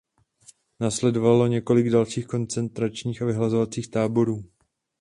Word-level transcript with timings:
Následovalo 0.79 1.47
několik 1.47 1.89
dalších 1.89 2.27
koncentračních 2.27 3.21
a 3.21 3.25
vyhlazovacích 3.25 3.87
táborů. 3.91 4.43